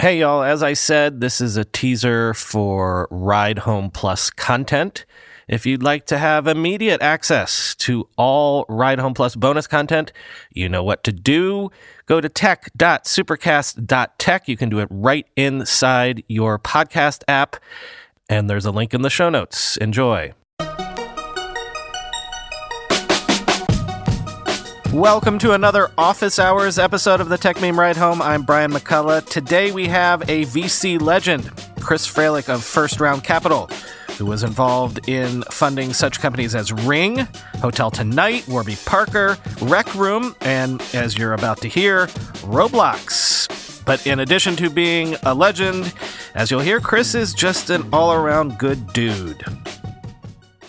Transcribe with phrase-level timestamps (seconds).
[0.00, 0.42] Hey, y'all.
[0.42, 5.04] As I said, this is a teaser for Ride Home Plus content.
[5.46, 10.10] If you'd like to have immediate access to all Ride Home Plus bonus content,
[10.54, 11.70] you know what to do.
[12.06, 14.48] Go to tech.supercast.tech.
[14.48, 17.56] You can do it right inside your podcast app.
[18.26, 19.76] And there's a link in the show notes.
[19.76, 20.32] Enjoy.
[24.92, 28.20] Welcome to another Office Hours episode of the Techmeme Ride Home.
[28.20, 29.24] I'm Brian McCullough.
[29.24, 31.48] Today we have a VC legend,
[31.80, 33.70] Chris Fralic of First Round Capital,
[34.18, 37.28] who was involved in funding such companies as Ring,
[37.60, 42.08] Hotel Tonight, Warby Parker, Rec Room, and as you're about to hear,
[42.42, 43.84] Roblox.
[43.84, 45.94] But in addition to being a legend,
[46.34, 49.44] as you'll hear, Chris is just an all around good dude.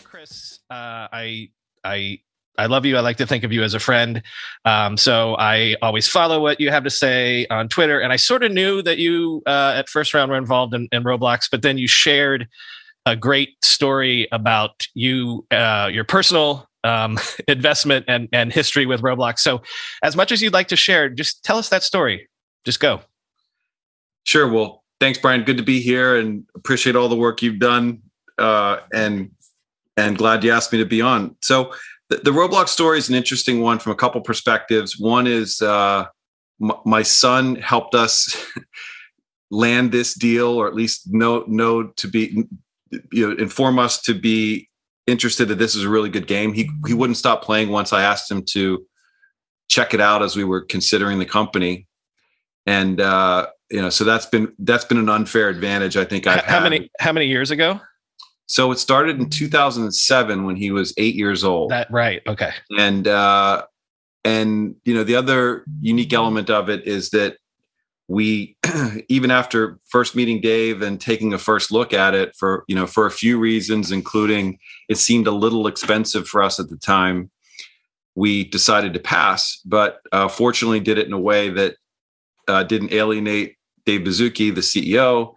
[0.04, 1.50] Chris, uh, I
[1.84, 2.20] I
[2.58, 2.98] I love you.
[2.98, 4.22] I like to think of you as a friend.
[4.66, 8.00] Um, so I always follow what you have to say on Twitter.
[8.00, 11.04] And I sort of knew that you uh, at first round were involved in, in,
[11.04, 12.48] Roblox, but then you shared
[13.06, 19.40] a great story about you, uh, your personal um, investment and, and history with Roblox.
[19.40, 19.62] So
[20.04, 22.30] as much as you'd like to share, just tell us that story.
[22.66, 23.02] Just go.
[24.24, 24.52] Sure.
[24.52, 25.44] Well, thanks, Brian.
[25.44, 28.02] Good to be here and appreciate all the work you've done.
[28.38, 29.32] Uh, and
[29.98, 31.36] and glad you asked me to be on.
[31.42, 31.74] So
[32.12, 35.00] the, the Roblox story is an interesting one from a couple perspectives.
[35.00, 36.06] One is uh,
[36.62, 38.36] m- my son helped us
[39.52, 42.46] land this deal, or at least know know to be
[43.12, 44.70] you know inform us to be
[45.08, 46.52] interested that this is a really good game.
[46.52, 48.86] He he wouldn't stop playing once I asked him to
[49.70, 51.88] check it out as we were considering the company,
[52.66, 56.44] and uh, you know so that's been that's been an unfair advantage I think I've
[56.44, 56.64] how had.
[56.64, 57.80] many how many years ago?
[58.52, 61.72] So it started in 2007 when he was eight years old.
[61.72, 62.22] That right?
[62.28, 62.52] Okay.
[62.78, 63.64] And uh,
[64.26, 67.38] and you know the other unique element of it is that
[68.10, 68.58] we
[69.08, 72.86] even after first meeting Dave and taking a first look at it for you know
[72.86, 77.32] for a few reasons, including it seemed a little expensive for us at the time.
[78.16, 81.76] We decided to pass, but uh, fortunately did it in a way that
[82.50, 83.56] uh, didn't alienate
[83.86, 85.36] Dave Baszucki, the CEO,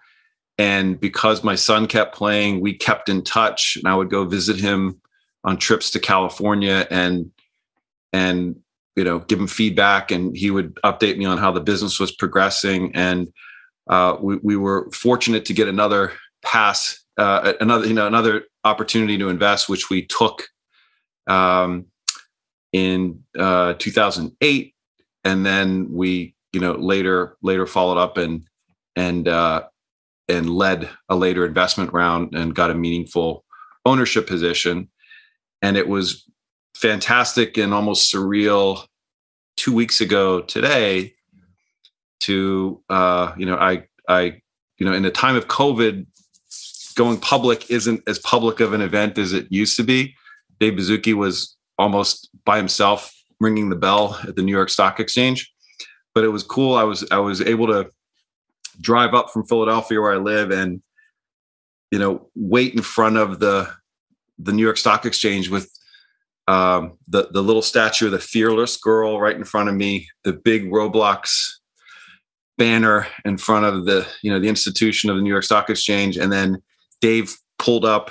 [0.59, 4.57] and because my son kept playing, we kept in touch, and I would go visit
[4.57, 5.01] him
[5.43, 7.31] on trips to California and
[8.13, 8.57] and
[8.97, 12.13] you know give him feedback, and he would update me on how the business was
[12.13, 12.95] progressing.
[12.95, 13.33] And
[13.89, 16.13] uh, we, we were fortunate to get another
[16.45, 20.45] pass, uh, another you know another opportunity to invest, which we took
[21.27, 21.87] um,
[22.73, 24.75] in uh, 2008,
[25.25, 28.47] and then we you know later later followed up and
[28.95, 29.65] and uh,
[30.29, 33.45] and led a later investment round and got a meaningful
[33.85, 34.89] ownership position.
[35.63, 36.25] And it was
[36.77, 38.87] fantastic and almost surreal
[39.57, 41.15] two weeks ago today
[42.21, 44.41] to uh, you know I I
[44.79, 46.07] you know in the time of COVID
[46.95, 50.15] going public isn't as public of an event as it used to be.
[50.61, 55.53] Dave Baszucki was almost by himself ringing the bell at the New York Stock Exchange.
[56.15, 56.77] But it was cool.
[56.77, 57.91] I was I was able to
[58.81, 60.83] drive up from Philadelphia where I live and
[61.91, 63.71] you know wait in front of the
[64.39, 65.71] the New York Stock Exchange with
[66.49, 70.33] um, the the little statue of the fearless girl right in front of me, the
[70.33, 71.51] big Roblox
[72.57, 76.17] banner in front of the you know the institution of the New York Stock Exchange,
[76.17, 76.63] and then
[77.01, 78.11] Dave pulled up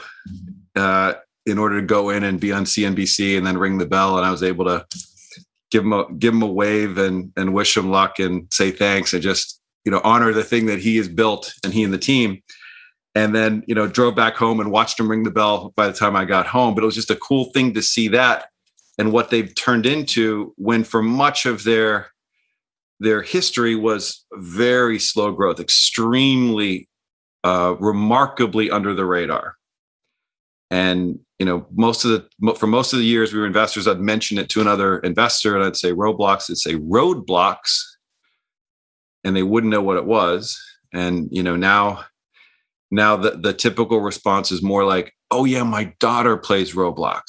[0.75, 1.13] uh,
[1.46, 4.25] in order to go in and be on CNBC and then ring the bell, and
[4.25, 4.85] I was able to
[5.72, 9.13] give him a give him a wave and and wish him luck and say thanks.
[9.13, 11.97] And just you know honor the thing that he has built and he and the
[11.97, 12.41] team.
[13.16, 15.94] And then you know drove back home and watched him ring the bell by the
[15.94, 16.75] time i got home.
[16.75, 18.47] But it was just a cool thing to see that
[18.97, 22.07] and what they've turned into when for much of their
[22.99, 26.88] their history was very slow growth extremely
[27.43, 29.55] uh, remarkably under the radar.
[30.72, 33.99] And you know most of the for most of the years we were investors i'd
[33.99, 37.81] mention it to another investor and i'd say roblox it'd say roadblocks
[39.23, 40.59] and they wouldn't know what it was.
[40.94, 42.05] And you know now
[42.93, 47.23] now the, the typical response is more like oh yeah my daughter plays roblox.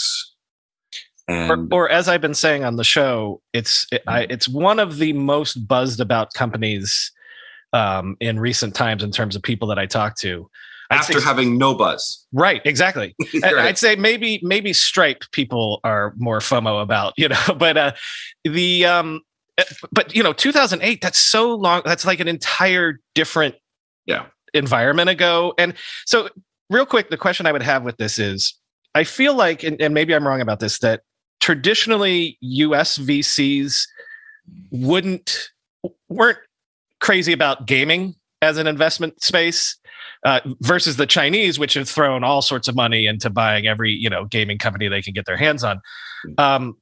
[1.26, 4.78] And or, or as i've been saying on the show it's it, I, it's one
[4.78, 7.10] of the most buzzed about companies
[7.72, 10.48] um, in recent times in terms of people that i talk to.
[10.90, 12.26] I'd after say, having no buzz.
[12.32, 13.16] Right exactly.
[13.42, 13.56] Right.
[13.56, 17.92] i'd say maybe maybe stripe people are more fomo about you know but uh
[18.44, 19.22] the um
[19.92, 23.54] but you know 2008 that's so long that's like an entire different
[24.06, 24.26] yeah.
[24.52, 25.54] environment ago.
[25.58, 25.74] And
[26.06, 26.28] so
[26.70, 28.58] real quick the question i would have with this is
[28.94, 31.02] i feel like and, and maybe i'm wrong about this that
[31.40, 33.86] traditionally us vcs
[34.70, 35.50] wouldn't
[36.08, 36.38] weren't
[37.00, 39.78] crazy about gaming as an investment space
[40.24, 44.08] uh, versus the Chinese, which have thrown all sorts of money into buying every you
[44.08, 45.80] know gaming company they can get their hands on.
[46.38, 46.76] Um,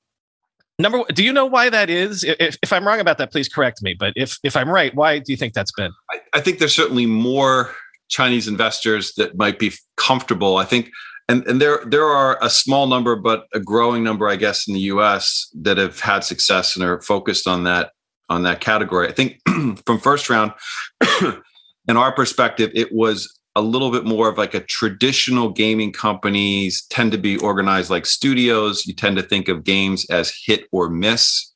[0.82, 2.24] number, do you know why that is?
[2.24, 3.94] If, if I'm wrong about that, please correct me.
[3.94, 5.92] But if if I'm right, why do you think that's been?
[6.10, 7.70] I, I think there's certainly more
[8.08, 10.58] Chinese investors that might be comfortable.
[10.58, 10.90] I think
[11.28, 14.74] and and there there are a small number, but a growing number, I guess, in
[14.74, 15.48] the U.S.
[15.54, 17.92] that have had success and are focused on that
[18.28, 19.08] on that category.
[19.08, 19.38] I think
[19.86, 20.52] from first round,
[21.22, 26.86] in our perspective, it was a little bit more of like a traditional gaming companies
[26.88, 28.86] tend to be organized like studios.
[28.86, 31.52] You tend to think of games as hit or miss.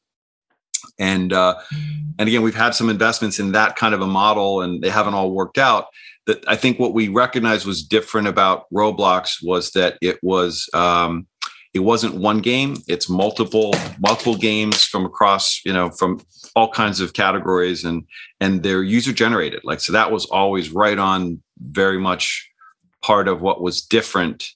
[0.99, 1.57] And uh,
[2.19, 5.15] and again, we've had some investments in that kind of a model, and they haven't
[5.15, 5.87] all worked out
[6.27, 11.27] that I think what we recognized was different about Roblox was that it was um,
[11.77, 16.21] it wasn't one game; it's multiple multiple games from across you know from
[16.55, 18.05] all kinds of categories and
[18.41, 19.61] and they're user generated.
[19.65, 22.51] Like so, that was always right on, very much
[23.03, 24.49] part of what was different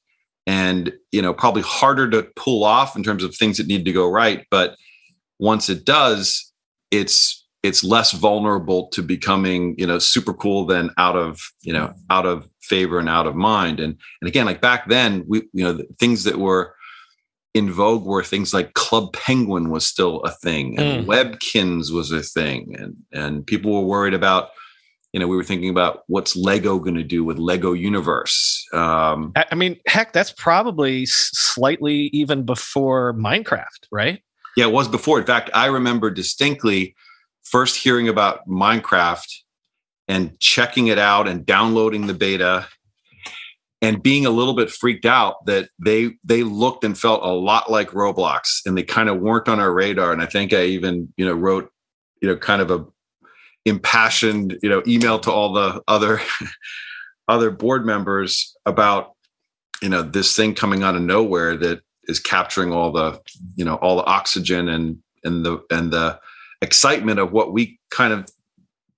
[0.47, 3.93] and you know probably harder to pull off in terms of things that need to
[3.93, 4.77] go right but
[5.39, 6.53] once it does
[6.91, 11.93] it's it's less vulnerable to becoming you know super cool than out of you know
[12.09, 15.63] out of favor and out of mind and and again like back then we you
[15.63, 16.75] know the things that were
[17.55, 21.07] in vogue were things like club penguin was still a thing and mm.
[21.07, 24.51] webkinz was a thing and and people were worried about
[25.13, 29.33] you know we were thinking about what's lego going to do with lego universe um,
[29.35, 34.23] i mean heck that's probably slightly even before minecraft right
[34.57, 36.95] yeah it was before in fact i remember distinctly
[37.51, 39.27] first hearing about Minecraft
[40.07, 42.67] and checking it out and downloading the beta
[43.83, 47.71] and being a little bit freaked out that they they looked and felt a lot
[47.71, 50.13] like Roblox and they kind of weren't on our radar.
[50.13, 51.71] And I think I even you know wrote
[52.21, 52.85] you know kind of a
[53.65, 56.21] impassioned you know email to all the other
[57.29, 59.13] other board members about
[59.83, 63.21] you know this thing coming out of nowhere that is capturing all the
[63.55, 66.19] you know all the oxygen and and the and the
[66.63, 68.29] excitement of what we kind of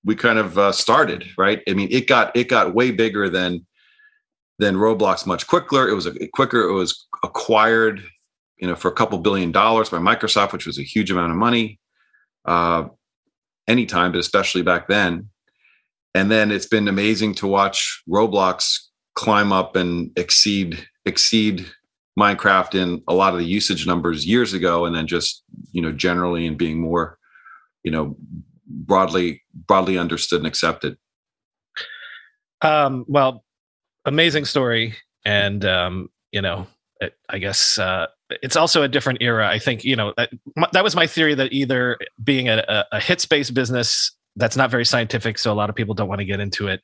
[0.05, 1.61] we kind of uh, started right?
[1.69, 3.65] I mean it got it got way bigger than
[4.63, 5.87] than roblox much quicker.
[5.87, 6.61] It was a quicker.
[6.61, 8.03] It was acquired
[8.57, 11.37] you know for a couple billion dollars by microsoft which was a huge amount of
[11.37, 11.79] money
[12.45, 12.85] uh
[13.67, 15.29] anytime but especially back then.
[16.15, 18.77] And then it's been amazing to watch roblox
[19.15, 21.65] climb up and exceed exceed
[22.17, 25.91] minecraft in a lot of the usage numbers years ago and then just you know
[25.91, 27.17] generally and being more
[27.83, 28.15] you know
[28.67, 30.97] broadly broadly understood and accepted.
[32.61, 33.43] Um, well
[34.05, 34.95] amazing story
[35.25, 36.67] and um, you know
[37.01, 38.07] it, i guess uh,
[38.41, 40.29] it's also a different era i think you know that,
[40.71, 44.85] that was my theory that either being a, a hit space business that's not very
[44.85, 46.81] scientific so a lot of people don't want to get into it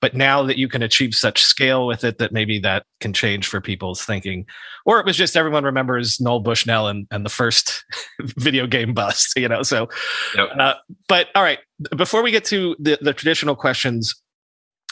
[0.00, 3.46] but now that you can achieve such scale with it that maybe that can change
[3.46, 4.44] for people's thinking
[4.84, 7.84] or it was just everyone remembers Nolan Bushnell and, and the first
[8.20, 9.88] video game bust you know so
[10.36, 10.48] yep.
[10.58, 10.74] uh,
[11.08, 11.60] but all right
[11.96, 14.14] before we get to the, the traditional questions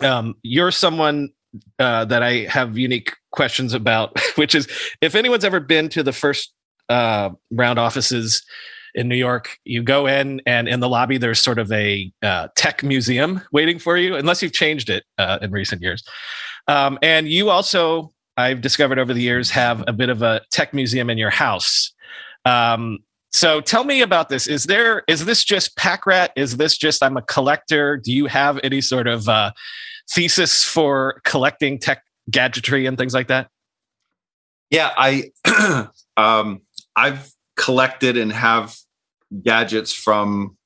[0.02, 1.28] um, you're someone
[1.78, 4.68] uh, that i have unique questions about which is
[5.00, 6.52] if anyone's ever been to the first
[6.88, 8.42] uh, round offices
[8.94, 9.58] in New York.
[9.64, 13.78] You go in, and in the lobby, there's sort of a uh, tech museum waiting
[13.78, 16.02] for you, unless you've changed it uh, in recent years.
[16.66, 20.74] Um, and you also, I've discovered over the years, have a bit of a tech
[20.74, 21.92] museum in your house.
[22.44, 22.98] Um,
[23.30, 24.46] so tell me about this.
[24.46, 26.32] Is there is this just pack rat?
[26.34, 27.98] Is this just I'm a collector?
[27.98, 29.52] Do you have any sort of uh,
[30.10, 33.48] thesis for collecting tech gadgetry and things like that?
[34.70, 35.30] Yeah, I
[36.16, 36.62] um,
[36.96, 38.76] I've collected and have
[39.42, 40.56] gadgets from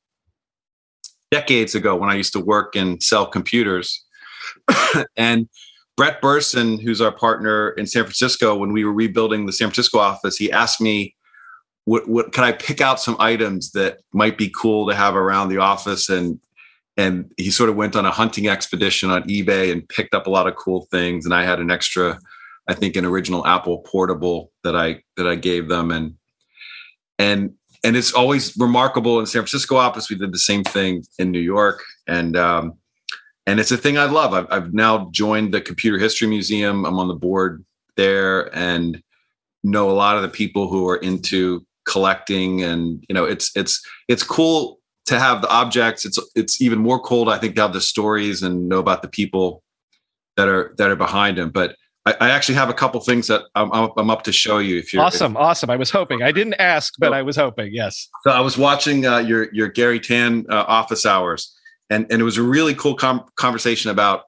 [1.31, 4.05] decades ago when I used to work and sell computers.
[5.17, 5.49] and
[5.97, 9.99] Brett Berson, who's our partner in San Francisco, when we were rebuilding the San Francisco
[9.99, 11.15] office, he asked me,
[11.85, 15.49] what, what can I pick out some items that might be cool to have around
[15.49, 16.09] the office?
[16.09, 16.39] And
[16.97, 20.31] and he sort of went on a hunting expedition on eBay and picked up a
[20.31, 21.25] lot of cool things.
[21.25, 22.19] And I had an extra,
[22.69, 25.91] I think, an original Apple portable that I that I gave them.
[25.91, 26.15] And
[27.19, 30.11] and and it's always remarkable in San Francisco office.
[30.11, 32.75] We did the same thing in New York, and um,
[33.47, 34.35] and it's a thing I love.
[34.35, 36.85] I've, I've now joined the Computer History Museum.
[36.85, 37.65] I'm on the board
[37.97, 39.03] there, and
[39.65, 42.63] know a lot of the people who are into collecting.
[42.63, 46.05] And you know, it's it's it's cool to have the objects.
[46.05, 49.09] It's it's even more cool, I think, to have the stories and know about the
[49.09, 49.63] people
[50.37, 51.51] that are that are behind them.
[51.51, 54.79] But I, I actually have a couple things that I'm, I'm up to show you.
[54.79, 55.71] If you're awesome, if, awesome.
[55.71, 56.23] I was hoping.
[56.23, 57.73] I didn't ask, but I was hoping.
[57.73, 58.09] Yes.
[58.25, 61.55] So I was watching uh, your your Garry Tan uh, office hours,
[61.91, 64.25] and and it was a really cool com- conversation about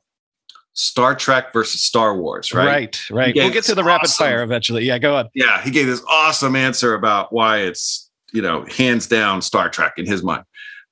[0.75, 2.67] Star Trek versus Star Wars, right?
[2.67, 3.35] Right, right.
[3.35, 4.85] We'll get to the awesome, rapid fire eventually.
[4.85, 5.29] Yeah, go on.
[5.35, 8.04] Yeah, he gave this awesome answer about why it's
[8.35, 10.45] you know hands down Star Trek in his mind.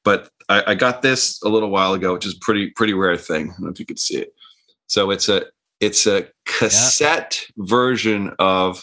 [0.05, 3.51] But I, I got this a little while ago, which is pretty pretty rare thing.
[3.51, 4.33] I don't know if you could see it.
[4.87, 5.45] So it's a
[5.81, 7.65] it's a cassette yeah.
[7.67, 8.83] version of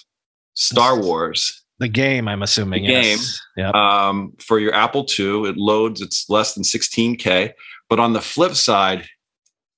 [0.53, 1.63] Star Wars.
[1.79, 2.83] The game, I'm assuming.
[2.83, 3.19] The game.
[3.55, 3.73] Yep.
[3.73, 6.01] Um, for your Apple II, it loads.
[6.01, 7.53] It's less than 16k.
[7.89, 9.07] But on the flip side,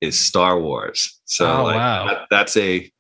[0.01, 1.21] is Star Wars.
[1.25, 2.07] So oh, like, wow.
[2.07, 2.91] that, that's a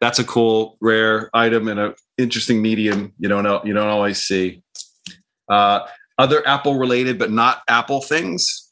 [0.00, 4.22] that's a cool rare item and an interesting medium you don't know you don't always
[4.22, 4.62] see.
[5.48, 5.80] Uh,
[6.18, 8.68] other Apple related but not Apple things.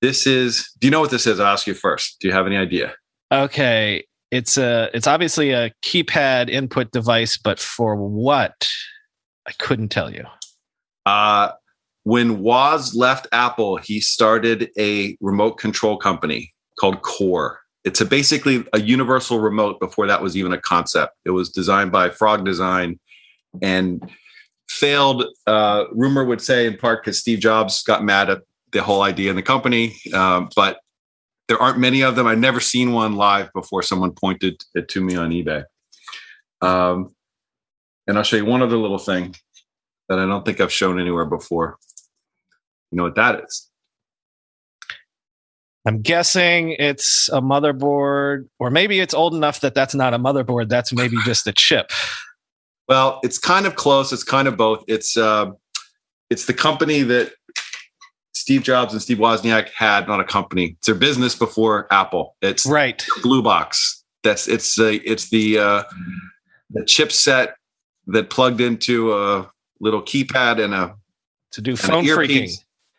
[0.00, 0.70] This is.
[0.78, 1.40] Do you know what this is?
[1.40, 2.18] I'll ask you first.
[2.20, 2.94] Do you have any idea?
[3.32, 4.90] Okay, it's a.
[4.94, 8.70] It's obviously a keypad input device, but for what?
[9.46, 10.24] I couldn't tell you.
[11.06, 11.52] Uh,
[12.04, 17.60] when Woz left Apple, he started a remote control company called Core.
[17.84, 21.14] It's a basically a universal remote before that was even a concept.
[21.24, 23.00] It was designed by Frog Design
[23.62, 24.02] and
[24.68, 25.24] failed.
[25.46, 29.30] Uh, rumor would say in part because Steve Jobs got mad at the whole idea
[29.30, 30.78] in the company, um, but
[31.48, 32.26] there aren't many of them.
[32.26, 35.64] I've never seen one live before someone pointed it to me on eBay.
[36.60, 37.14] Um,
[38.06, 39.34] and I'll show you one other little thing
[40.08, 41.78] that I don't think I've shown anywhere before.
[42.90, 43.68] You know what that is?
[45.86, 50.68] I'm guessing it's a motherboard, or maybe it's old enough that that's not a motherboard.
[50.68, 51.90] That's maybe just a chip.
[52.88, 54.12] Well, it's kind of close.
[54.12, 54.84] It's kind of both.
[54.88, 55.50] It's uh,
[56.30, 57.32] it's the company that
[58.32, 60.76] Steve Jobs and Steve Wozniak had, not a company.
[60.78, 62.36] It's their business before Apple.
[62.40, 63.04] It's right.
[63.22, 64.04] Blue Box.
[64.24, 65.82] That's it's uh, it's the uh,
[66.70, 67.52] the chipset
[68.06, 70.96] that plugged into a little keypad and a
[71.52, 72.50] to do phone phreaking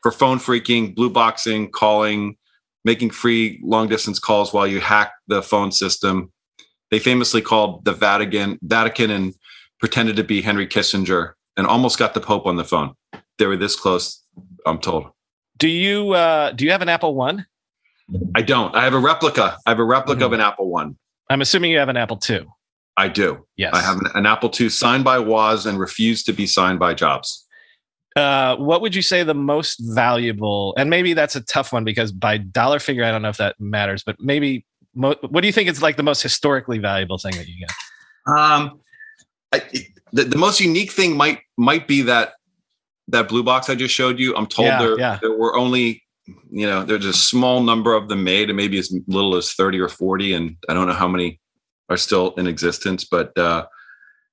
[0.01, 2.37] for phone phreaking, blue boxing, calling,
[2.85, 6.31] making free long distance calls while you hack the phone system.
[6.91, 9.33] They famously called the Vatican Vatican and
[9.79, 12.93] pretended to be Henry Kissinger and almost got the Pope on the phone.
[13.37, 14.23] They were this close,
[14.65, 15.05] I'm told.
[15.57, 17.45] Do you uh, do you have an Apple One?
[18.35, 18.75] I don't.
[18.75, 19.57] I have a replica.
[19.65, 20.25] I have a replica mm-hmm.
[20.25, 20.97] of an Apple One.
[21.29, 22.47] I'm assuming you have an Apple Two.
[22.97, 23.45] I do.
[23.55, 23.73] Yes.
[23.73, 26.93] I have an, an Apple II signed by Woz and refused to be signed by
[26.93, 27.45] Jobs.
[28.15, 30.73] Uh, what would you say the most valuable?
[30.77, 33.55] And maybe that's a tough one because by dollar figure, I don't know if that
[33.59, 34.03] matters.
[34.03, 37.47] But maybe, mo- what do you think is like the most historically valuable thing that
[37.47, 37.71] you get?
[38.27, 38.81] Um,
[39.51, 39.61] I,
[40.11, 42.33] the, the most unique thing might might be that
[43.07, 44.35] that blue box I just showed you.
[44.35, 45.19] I'm told yeah, there yeah.
[45.21, 46.03] there were only
[46.51, 49.79] you know there's a small number of them made, and maybe as little as 30
[49.79, 51.39] or 40, and I don't know how many
[51.89, 53.03] are still in existence.
[53.03, 53.65] But uh,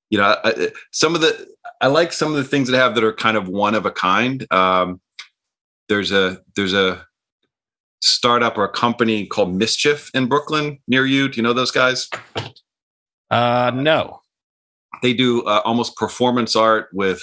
[0.09, 1.47] you know, I, some of the
[1.81, 3.91] I like some of the things that have that are kind of one of a
[3.91, 4.45] kind.
[4.51, 5.01] Um,
[5.89, 7.05] there's a there's a
[8.01, 11.27] startup or a company called Mischief in Brooklyn near you.
[11.29, 12.09] Do you know those guys?
[13.29, 14.21] Uh, no.
[15.01, 17.21] They do uh, almost performance art with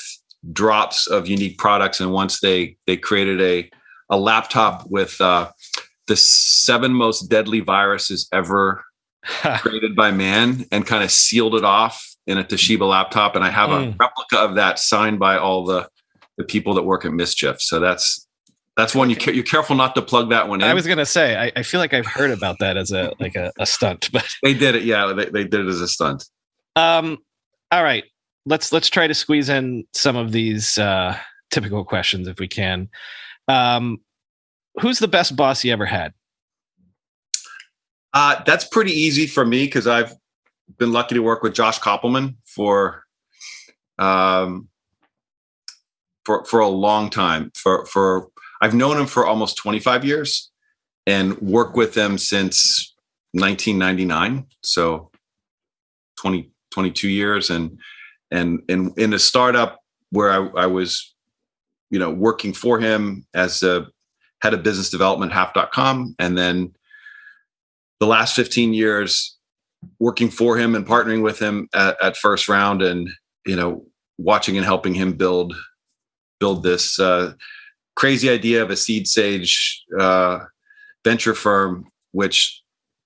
[0.52, 3.70] drops of unique products, and once they they created a
[4.10, 5.50] a laptop with uh,
[6.06, 8.84] the seven most deadly viruses ever
[9.58, 13.50] created by man, and kind of sealed it off in a Toshiba laptop, and I
[13.50, 13.94] have mm.
[13.94, 15.88] a replica of that signed by all the
[16.36, 17.60] the people that work at Mischief.
[17.60, 18.26] So that's
[18.76, 20.66] that's one you ca- you're careful not to plug that one in.
[20.66, 23.36] I was gonna say I, I feel like I've heard about that as a like
[23.36, 24.82] a, a stunt, but they did it.
[24.82, 26.24] Yeah, they, they did it as a stunt.
[26.76, 27.18] Um.
[27.70, 28.04] All right,
[28.46, 31.16] let's let's try to squeeze in some of these uh,
[31.50, 32.88] typical questions if we can.
[33.48, 33.98] Um,
[34.80, 36.12] who's the best boss you ever had?
[38.12, 40.14] Uh, that's pretty easy for me because I've
[40.78, 43.04] been lucky to work with Josh Kopelman for
[43.98, 44.68] um,
[46.24, 47.50] for for a long time.
[47.54, 48.28] For for
[48.60, 50.50] I've known him for almost 25 years
[51.06, 52.94] and worked with him since
[53.32, 54.46] 1999.
[54.62, 55.10] So
[56.18, 57.78] 20 22 years and
[58.32, 59.78] and and in a startup
[60.10, 61.14] where I, I was
[61.90, 63.86] you know working for him as a
[64.42, 66.74] head of business development half.com and then
[68.00, 69.38] the last 15 years
[70.00, 73.08] working for him and partnering with him at, at first round and
[73.46, 73.84] you know
[74.18, 75.54] watching and helping him build
[76.40, 77.32] build this uh,
[77.94, 80.40] crazy idea of a seed stage uh,
[81.04, 82.63] venture firm which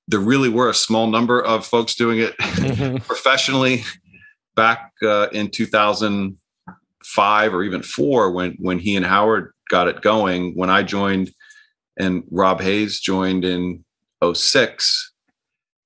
[0.08, 2.96] there really were a small number of folks doing it mm-hmm.
[3.06, 3.84] professionally
[4.56, 10.54] back uh, in 2005 or even four when when he and howard got it going
[10.56, 11.30] when i joined
[11.98, 13.84] and rob hayes joined in
[14.34, 15.12] 06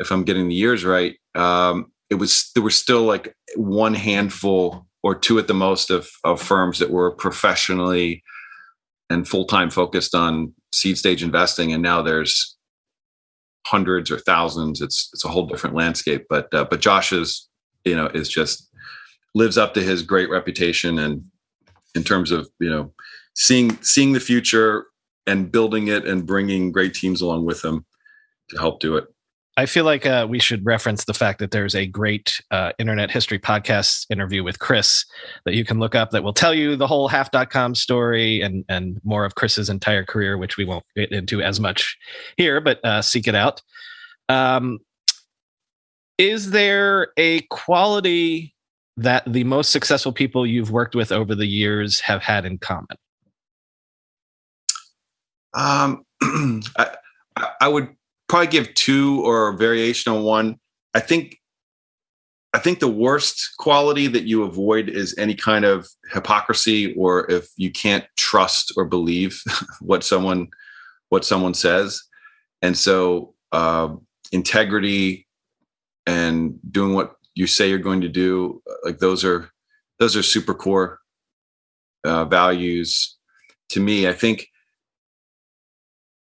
[0.03, 4.87] if I'm getting the years right, um, it was there were still like one handful
[5.03, 8.23] or two at the most of of firms that were professionally
[9.09, 12.57] and full time focused on seed stage investing, and now there's
[13.67, 14.81] hundreds or thousands.
[14.81, 16.27] It's it's a whole different landscape.
[16.29, 17.49] But uh, but Josh is
[17.85, 18.69] you know is just
[19.35, 21.25] lives up to his great reputation and
[21.95, 22.93] in terms of you know
[23.35, 24.87] seeing seeing the future
[25.27, 27.85] and building it and bringing great teams along with him
[28.51, 29.07] to help do it.
[29.59, 33.11] I feel like uh, we should reference the fact that there's a great uh, internet
[33.11, 35.05] history podcast interview with Chris
[35.45, 38.99] that you can look up that will tell you the whole half.com story and, and
[39.05, 41.99] more of Chris's entire career, which we won't get into as much
[42.39, 43.61] here, but uh, seek it out.
[44.31, 44.79] Um,
[46.17, 48.55] is there a quality
[48.97, 52.97] that the most successful people you've worked with over the years have had in common?
[55.53, 56.07] Um,
[56.79, 56.97] I,
[57.61, 57.95] I would
[58.33, 60.57] probably give two or a variation on one.
[60.95, 61.37] I think
[62.55, 67.49] I think the worst quality that you avoid is any kind of hypocrisy or if
[67.59, 69.43] you can't trust or believe
[69.81, 70.49] what someone
[71.11, 72.03] what someone says.
[72.63, 73.97] And so uh,
[74.33, 75.27] integrity
[76.07, 79.51] and doing what you say you're going to do, like those are
[79.99, 81.01] those are super core
[82.05, 83.15] uh, values
[83.69, 84.09] to me.
[84.09, 84.49] I think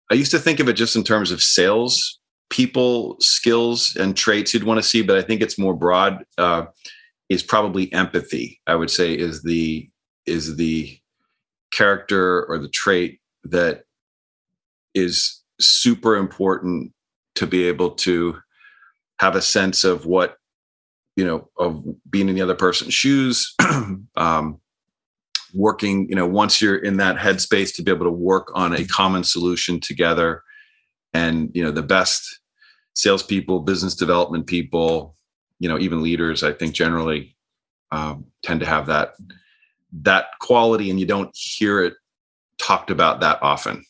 [0.09, 4.53] I used to think of it just in terms of sales people skills and traits
[4.53, 6.25] you'd want to see, but I think it's more broad.
[6.37, 6.65] Uh,
[7.29, 8.59] is probably empathy.
[8.65, 9.87] I would say is the
[10.25, 10.99] is the
[11.71, 13.83] character or the trait that
[14.95, 16.91] is super important
[17.35, 18.39] to be able to
[19.19, 20.37] have a sense of what
[21.15, 23.53] you know of being in the other person's shoes
[24.15, 24.59] um,
[25.53, 28.85] working you know once you're in that headspace to be able to work on a
[28.85, 30.43] common solution together
[31.13, 32.39] and you know the best
[32.93, 35.15] salespeople business development people
[35.59, 37.35] you know even leaders i think generally
[37.91, 39.15] um, tend to have that
[39.91, 41.93] that quality and you don't hear it
[42.59, 43.83] talked about that often.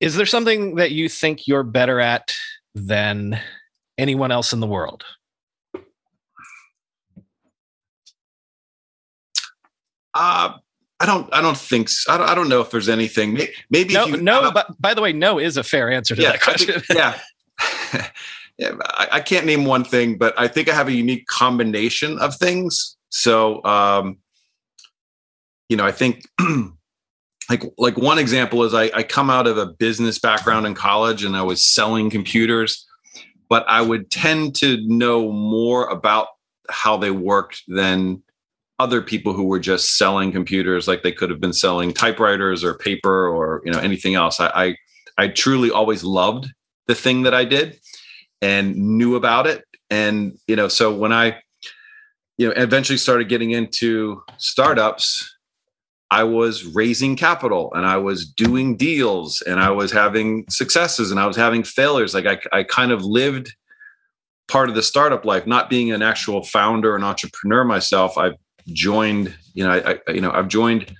[0.00, 2.34] Is there something that you think you're better at
[2.74, 3.40] than
[3.96, 5.04] anyone else in the world
[10.18, 10.58] Uh,
[11.00, 11.32] I don't.
[11.32, 11.88] I don't think.
[11.88, 12.12] So.
[12.12, 12.28] I don't.
[12.28, 13.38] I don't know if there's anything.
[13.70, 14.06] Maybe no.
[14.06, 14.50] You, no.
[14.50, 16.80] But by the way, no is a fair answer to yeah, that question.
[16.80, 17.18] Think, yeah.
[18.58, 18.72] yeah.
[18.84, 22.34] I, I, can't name one thing, but I think I have a unique combination of
[22.34, 22.96] things.
[23.10, 24.18] So, um,
[25.68, 26.24] you know, I think
[27.48, 31.22] like like one example is I, I come out of a business background in college,
[31.22, 32.84] and I was selling computers,
[33.48, 36.26] but I would tend to know more about
[36.68, 38.22] how they worked than
[38.78, 42.74] other people who were just selling computers like they could have been selling typewriters or
[42.74, 44.40] paper or you know anything else.
[44.40, 44.76] I, I
[45.18, 46.48] i, truly always loved
[46.86, 47.78] the thing that i did
[48.40, 49.64] and knew about it.
[49.90, 51.40] And you know so when i
[52.36, 55.36] you know eventually started getting into startups
[56.10, 61.18] i was raising capital and i was doing deals and i was having successes and
[61.18, 62.14] i was having failures.
[62.14, 63.54] Like i, I kind of lived
[64.46, 68.16] part of the startup life not being an actual founder and entrepreneur myself.
[68.16, 68.36] I've
[68.72, 70.94] joined, you know, I, I, you know, I've joined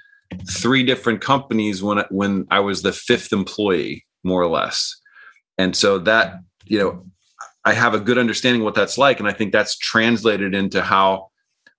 [0.50, 4.94] three different companies when when I was the fifth employee, more or less,
[5.56, 7.06] and so that you know,
[7.64, 11.28] I have a good understanding what that's like, and I think that's translated into how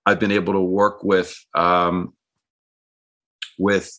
[0.06, 2.14] I've been able to work with um,
[3.58, 3.98] with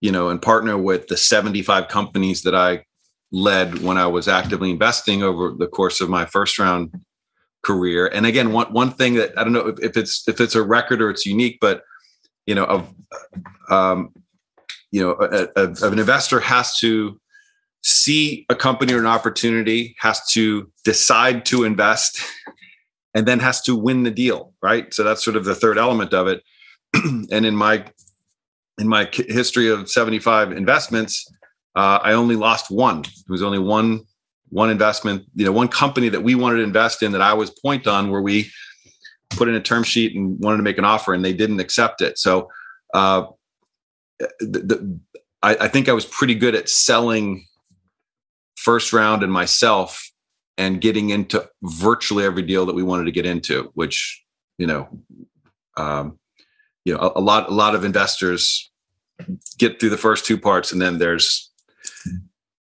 [0.00, 2.84] you know and partner with the 75 companies that I
[3.32, 6.92] led when I was actively investing over the course of my first round
[7.62, 8.06] career.
[8.06, 10.62] And again, one one thing that I don't know if, if it's if it's a
[10.62, 11.82] record or it's unique, but
[12.46, 12.94] you know, of
[13.70, 14.12] um,
[14.90, 17.20] you know, a, a, an investor has to
[17.82, 22.20] see a company or an opportunity, has to decide to invest,
[23.14, 24.92] and then has to win the deal, right?
[24.92, 26.42] So that's sort of the third element of it.
[26.94, 27.84] and in my
[28.78, 31.30] in my history of 75 investments,
[31.76, 33.00] uh, I only lost one.
[33.00, 34.00] It was only one
[34.50, 37.50] one investment, you know, one company that we wanted to invest in that I was
[37.50, 38.50] point on where we
[39.30, 42.02] put in a term sheet and wanted to make an offer and they didn't accept
[42.02, 42.18] it.
[42.18, 42.50] So
[42.92, 43.26] uh,
[44.40, 45.00] the, the,
[45.42, 47.46] I, I think I was pretty good at selling
[48.56, 50.10] first round and myself
[50.58, 54.22] and getting into virtually every deal that we wanted to get into, which,
[54.58, 54.88] you know,
[55.76, 56.18] um,
[56.84, 58.70] you know, a, a lot, a lot of investors
[59.58, 61.49] get through the first two parts and then there's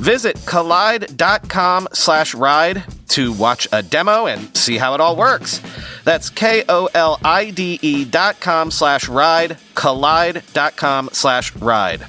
[0.00, 5.60] Visit kolide.com slash ride to watch a demo and see how it all works.
[6.04, 12.06] That's K-O-L-I-D-E dot com slash ride, kolide.com slash ride.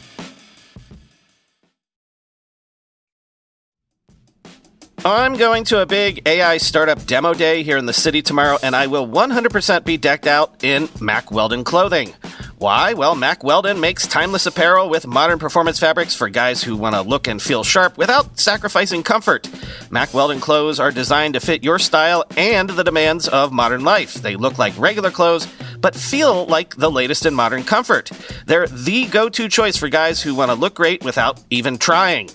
[5.04, 8.74] I'm going to a big AI startup demo day here in the city tomorrow, and
[8.74, 12.14] I will 100% be decked out in Mack Weldon clothing.
[12.62, 12.94] Why?
[12.94, 17.02] Well, Mack Weldon makes timeless apparel with modern performance fabrics for guys who want to
[17.02, 19.50] look and feel sharp without sacrificing comfort.
[19.90, 24.14] Mack Weldon clothes are designed to fit your style and the demands of modern life.
[24.14, 25.48] They look like regular clothes,
[25.80, 28.12] but feel like the latest in modern comfort.
[28.46, 32.30] They're the go to choice for guys who want to look great without even trying.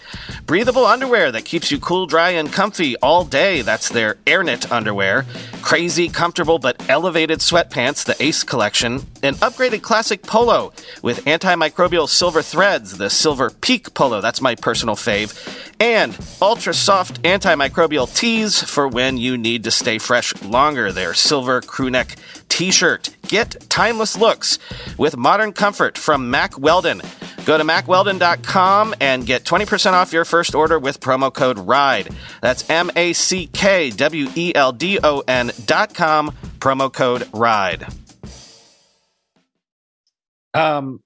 [0.45, 3.63] Breathable underwear that keeps you cool, dry, and comfy all day.
[3.63, 5.25] That's their AirKnit underwear.
[5.63, 9.07] Crazy, comfortable, but elevated sweatpants, the Ace collection.
[9.23, 14.21] An upgraded classic polo with antimicrobial silver threads, the Silver Peak polo.
[14.21, 15.35] That's my personal fave.
[15.79, 20.93] And ultra soft antimicrobial tees for when you need to stay fresh longer.
[20.93, 22.17] Their silver crewneck
[22.49, 23.11] t shirt.
[23.29, 24.59] Get timeless looks
[24.97, 27.03] with modern comfort from Mack Weldon.
[27.45, 32.09] Go to mackweldon.com and get 20% off your first order with promo code RIDE.
[32.41, 37.87] That's M A C K W E L D O N.com, promo code RIDE.
[40.57, 41.01] Um,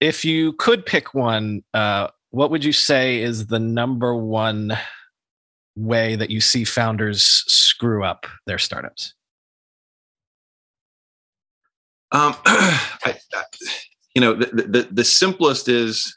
[0.00, 4.76] if you could pick one, uh, what would you say is the number one
[5.76, 9.14] way that you see founders screw up their startups?
[12.10, 13.42] Um, I, I,
[14.14, 16.16] you know, the, the, the simplest is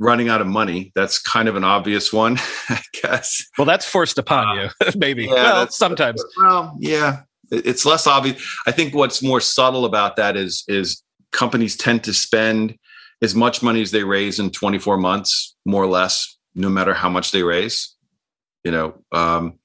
[0.00, 0.92] running out of money.
[0.94, 3.46] That's kind of an obvious one, I guess.
[3.58, 5.24] Well, that's forced upon uh, you, maybe.
[5.24, 6.24] Yeah, well, sometimes.
[6.38, 7.20] Well, yeah,
[7.52, 8.42] it's less obvious.
[8.66, 12.76] I think what's more subtle about that is is companies tend to spend
[13.20, 17.08] as much money as they raise in 24 months, more or less, no matter how
[17.08, 17.96] much they raise.
[18.64, 19.58] You know, um,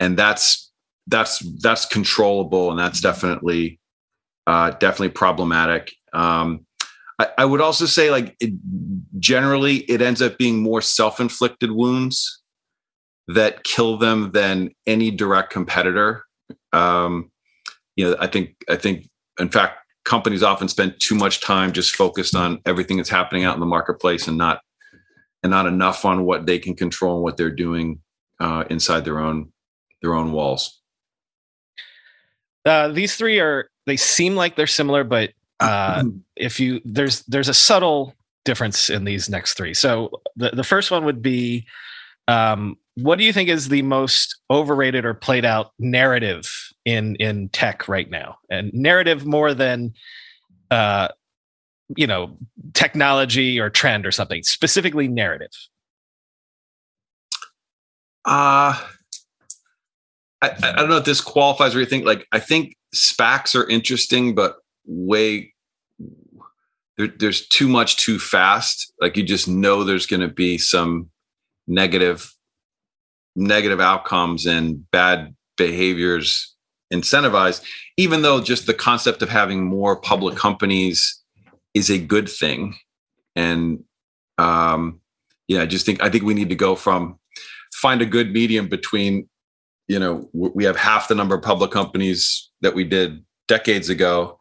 [0.00, 0.70] and that's
[1.06, 3.78] that's that's controllable, and that's definitely
[4.46, 5.92] uh, definitely problematic.
[6.12, 6.66] Um,
[7.18, 8.52] I, I, would also say, like, it,
[9.18, 12.42] generally, it ends up being more self-inflicted wounds
[13.28, 16.24] that kill them than any direct competitor.
[16.72, 17.30] Um,
[17.96, 19.08] you know, I think, I think,
[19.38, 23.54] in fact, companies often spend too much time just focused on everything that's happening out
[23.54, 24.60] in the marketplace and not,
[25.42, 28.00] and not enough on what they can control and what they're doing
[28.40, 29.52] uh, inside their own,
[30.00, 30.80] their own walls.
[32.64, 36.04] Uh, these three are they seem like they're similar, but uh,
[36.36, 39.74] if you there's there's a subtle difference in these next three.
[39.74, 41.66] So the the first one would be,
[42.28, 46.50] um, what do you think is the most overrated or played out narrative
[46.84, 48.36] in in tech right now?
[48.50, 49.94] And narrative more than,
[50.70, 51.08] uh,
[51.96, 52.36] you know,
[52.74, 54.42] technology or trend or something.
[54.42, 55.50] Specifically, narrative.
[58.24, 58.78] Uh
[60.42, 63.68] I, I don't know if this qualifies or you think like I think SPACs are
[63.68, 65.54] interesting, but way
[66.98, 68.92] there, there's too much too fast.
[69.00, 71.08] Like you just know there's going to be some
[71.66, 72.34] negative
[73.34, 76.54] negative outcomes and bad behaviors
[76.92, 77.62] incentivized,
[77.96, 81.22] even though just the concept of having more public companies
[81.74, 82.74] is a good thing.
[83.34, 83.84] And
[84.38, 85.00] um,
[85.48, 87.18] yeah, I just think I think we need to go from
[87.74, 89.28] find a good medium between
[89.88, 94.38] you know we have half the number of public companies that we did decades ago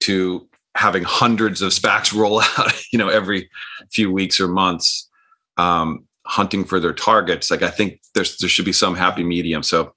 [0.00, 3.48] to having hundreds of SPACs roll out, you know, every
[3.90, 5.08] few weeks or months,
[5.56, 7.50] um, hunting for their targets.
[7.50, 9.62] Like I think there's there should be some happy medium.
[9.62, 9.94] So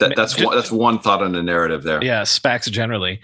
[0.00, 2.02] that, that's one that's one thought on the narrative there.
[2.02, 3.20] Yeah, SPACs generally.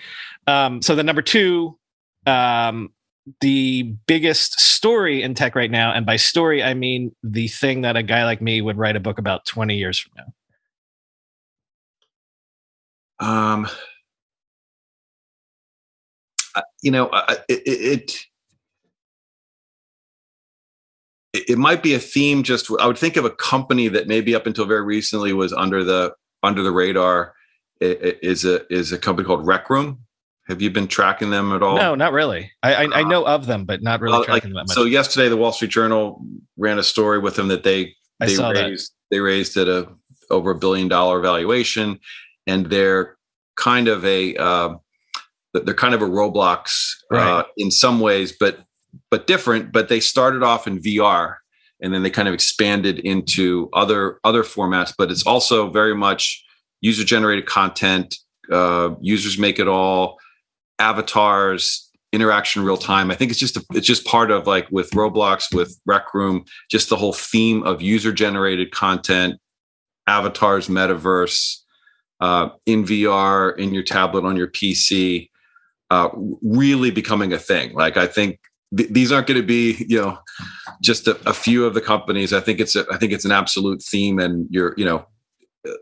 [0.47, 1.79] Um, so the number two,
[2.27, 2.93] um,
[3.41, 7.97] the biggest story in tech right now, and by story I mean the thing that
[7.97, 10.25] a guy like me would write a book about 20 years from now.
[13.23, 13.69] Um,
[16.83, 17.11] you know,
[17.49, 18.27] it, it it,
[21.33, 22.43] it might be a theme.
[22.43, 25.85] Just I would think of a company that maybe up until very recently was under
[25.85, 27.35] the under the radar.
[27.81, 30.01] Is a is a company called Rec Room.
[30.49, 31.77] Have you been tracking them at all?
[31.77, 32.51] No, not really.
[32.63, 34.75] I I, I know of them, but not really uh, tracking like, them.
[34.75, 36.23] So yesterday, the Wall Street Journal
[36.59, 38.89] ran a story with them that they they raised that.
[39.11, 39.89] they raised at a
[40.31, 41.99] over a billion dollar valuation,
[42.47, 43.17] and they're
[43.57, 44.75] kind of a uh,
[45.55, 47.27] they're kind of a Roblox uh, right.
[47.27, 48.65] uh, in some ways, but
[49.11, 49.73] but different.
[49.73, 51.37] But they started off in VR,
[51.81, 54.93] and then they kind of expanded into other other formats.
[54.97, 56.45] But it's also very much
[56.81, 58.17] user generated content.
[58.51, 60.19] Uh, users make it all.
[60.79, 63.11] Avatars, interaction real time.
[63.11, 66.45] I think it's just a, it's just part of like with Roblox, with Rec Room,
[66.71, 69.39] just the whole theme of user generated content,
[70.07, 71.59] avatars, metaverse,
[72.21, 75.29] uh, in VR, in your tablet, on your PC
[75.91, 76.09] uh,
[76.43, 77.75] really becoming a thing.
[77.75, 78.39] Like I think
[78.77, 80.19] th- these aren't going to be, you know,
[80.81, 82.33] just a, a, few of the companies.
[82.33, 85.07] I think it's a, I think it's an absolute theme, and you're, you know,
[85.69, 85.73] uh,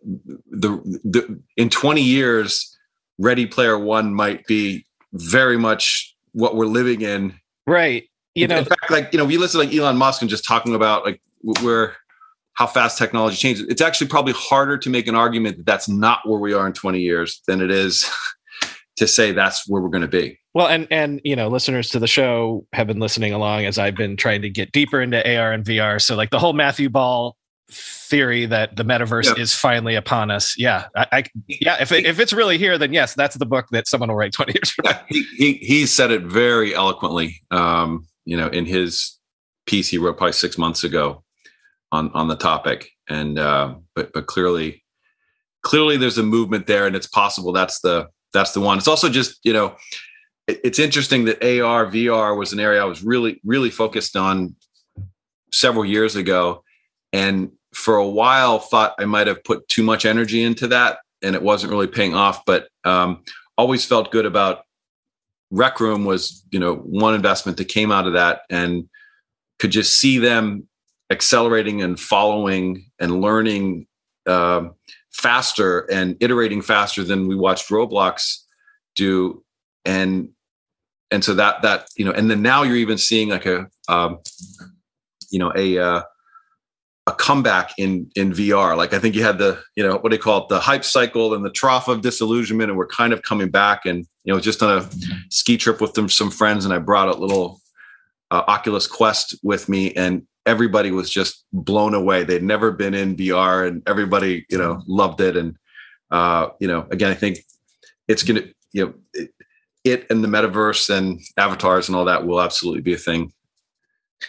[0.51, 2.77] the, the in 20 years,
[3.19, 7.39] Ready Player One might be very much what we're living in.
[7.67, 8.05] Right.
[8.35, 10.45] You know, in fact, like you know, we listen to like Elon Musk and just
[10.45, 11.21] talking about like
[11.61, 11.97] where
[12.53, 13.67] how fast technology changes.
[13.69, 16.73] It's actually probably harder to make an argument that that's not where we are in
[16.73, 18.09] 20 years than it is
[18.99, 20.39] to say that's where we're going to be.
[20.55, 23.95] Well, and and you know, listeners to the show have been listening along as I've
[23.95, 26.01] been trying to get deeper into AR and VR.
[26.01, 27.37] So, like the whole Matthew Ball
[27.71, 30.59] theory that the metaverse is finally upon us.
[30.59, 31.77] Yeah, I, I yeah.
[31.81, 34.33] If it, if it's really here, then yes, that's the book that someone will write
[34.33, 35.01] twenty years from now.
[35.09, 37.43] He, he, he said it very eloquently.
[37.51, 39.19] Um, you know, in his
[39.67, 41.23] piece he wrote probably six months ago
[41.93, 44.83] on on the topic, and uh, but but clearly,
[45.63, 48.79] clearly there's a movement there, and it's possible that's the that's the one.
[48.79, 49.77] It's also just you know,
[50.47, 54.55] it, it's interesting that AR VR was an area I was really really focused on
[55.53, 56.63] several years ago,
[57.13, 61.35] and for a while thought I might have put too much energy into that, and
[61.35, 62.45] it wasn't really paying off.
[62.45, 63.23] But um,
[63.57, 64.63] always felt good about
[65.51, 68.89] Rec Room was you know one investment that came out of that, and
[69.59, 70.69] could just see them
[71.11, 73.87] accelerating and following and learning
[74.27, 74.75] um,
[75.19, 78.39] faster and iterating faster than we watched Roblox
[78.95, 79.45] do.
[79.85, 80.31] And
[81.11, 84.19] and so that that you know, and then now you're even seeing like a um,
[85.31, 86.03] you know a uh,
[87.07, 88.77] a comeback in in VR.
[88.77, 90.85] Like I think you had the you know what do you call it the hype
[90.85, 93.87] cycle and the trough of disillusionment, and we're kind of coming back.
[93.87, 94.91] And you know, just on a
[95.31, 97.61] ski trip with them, some friends, and I brought a little
[98.31, 102.25] uh, Oculus Quest with me, and everybody was just blown away.
[102.25, 105.37] They'd never been in VR, and everybody, you know, loved it.
[105.37, 105.57] And
[106.11, 107.45] uh, you know, again, I think
[108.09, 109.31] it's gonna, you know, it,
[109.85, 113.33] it and the metaverse and avatars and all that will absolutely be a thing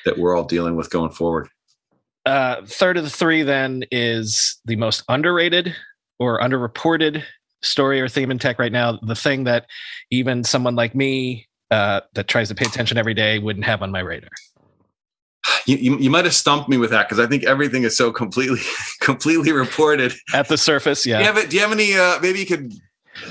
[0.05, 1.47] that we're all dealing with going forward.
[2.25, 5.73] Uh, third of the three then is the most underrated
[6.19, 7.23] or underreported
[7.63, 8.99] story or theme in tech right now.
[9.01, 9.65] The thing that
[10.11, 13.91] even someone like me uh, that tries to pay attention every day wouldn't have on
[13.91, 14.29] my radar
[15.69, 18.11] you, you, you might have stumped me with that because I think everything is so
[18.11, 18.59] completely
[19.01, 21.05] completely reported at the surface.
[21.05, 21.19] Yeah.
[21.19, 21.93] Do you have, do you have any?
[21.95, 22.73] Uh, maybe you could.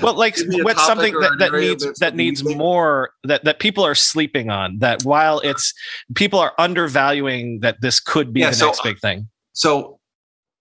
[0.01, 4.49] Well, like what's something that, that needs that needs more that that people are sleeping
[4.49, 4.77] on.
[4.79, 5.73] That while it's
[6.15, 9.27] people are undervaluing that this could be yeah, the so, next big thing.
[9.53, 9.99] So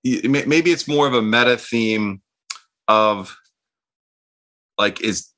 [0.04, 2.22] maybe it's more of a meta theme
[2.88, 3.36] of
[4.78, 5.28] like is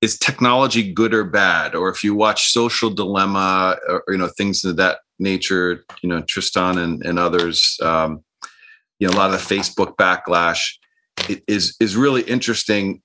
[0.00, 4.62] is technology good or bad or if you watch social dilemma or, you know things
[4.62, 8.24] that nature, you know, Tristan and, and others, um,
[8.98, 10.74] you know, a lot of the Facebook backlash
[11.46, 13.02] is is really interesting.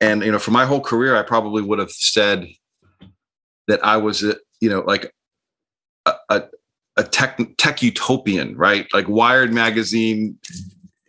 [0.00, 2.46] And you know, for my whole career, I probably would have said
[3.68, 5.12] that I was, a, you know, like
[6.06, 6.42] a, a,
[6.96, 8.86] a tech tech utopian, right?
[8.92, 10.38] Like Wired magazine,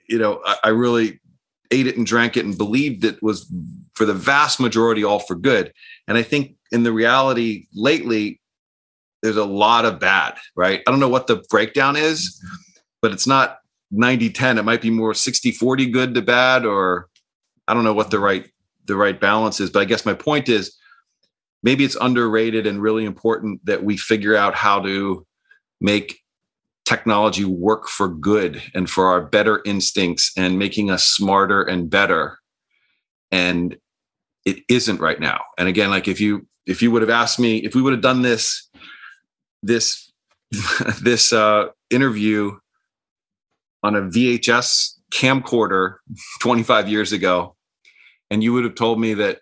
[0.08, 1.20] you know, I, I really
[1.72, 3.52] ate it and drank it and believed it was
[3.96, 5.74] for the vast majority all for good.
[6.08, 8.40] And I think in the reality lately,
[9.26, 10.82] there's a lot of bad, right?
[10.86, 12.40] I don't know what the breakdown is,
[13.02, 13.58] but it's not
[13.92, 14.58] 90 10.
[14.58, 17.10] It might be more 60 40 good to bad, or
[17.68, 18.48] I don't know what the right
[18.86, 19.72] the right balance is.
[19.72, 20.78] But I guess my point is
[21.64, 25.26] maybe it's underrated and really important that we figure out how to
[25.82, 26.20] make
[26.86, 32.38] technology work for good and for our better instincts and making us smarter and better.
[33.32, 33.76] And
[34.46, 35.42] it isn't right now.
[35.58, 38.02] And again, like if you if you would have asked me if we would have
[38.02, 38.70] done this
[39.66, 40.12] this
[41.02, 42.58] this uh, interview
[43.84, 45.98] on a VHS camcorder
[46.42, 47.56] 25 years ago,
[48.30, 49.40] and you would have told me that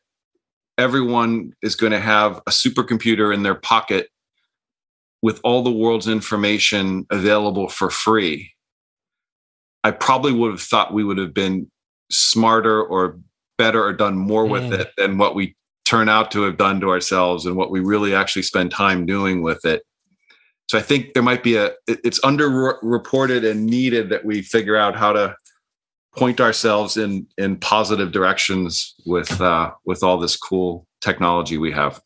[0.78, 4.10] everyone is going to have a supercomputer in their pocket
[5.22, 8.52] with all the world's information available for free,
[9.84, 11.72] I probably would have thought we would have been
[12.12, 13.20] smarter or
[13.58, 14.80] better or done more with mm.
[14.80, 15.56] it than what we
[15.86, 19.42] turn out to have done to ourselves and what we really actually spend time doing
[19.42, 19.84] with it.
[20.67, 24.95] So I think there might be a it's underreported and needed that we figure out
[24.95, 25.36] how to
[26.15, 32.02] point ourselves in in positive directions with uh, with all this cool technology we have.